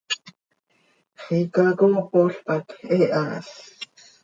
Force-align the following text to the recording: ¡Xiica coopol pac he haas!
¡Xiica 1.23 1.65
coopol 1.79 2.31
pac 2.45 2.65
he 2.89 2.99
haas! 3.13 3.49